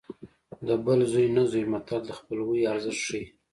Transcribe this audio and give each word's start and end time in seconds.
د 0.67 0.69
بل 0.85 0.99
زوی 1.11 1.27
نه 1.35 1.43
زوی 1.51 1.63
متل 1.71 2.01
د 2.05 2.11
خپلوۍ 2.19 2.61
ارزښت 2.73 3.01
ښيي 3.07 3.23